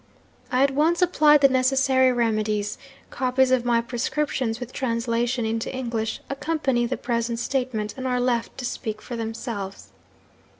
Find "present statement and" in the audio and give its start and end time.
6.97-8.07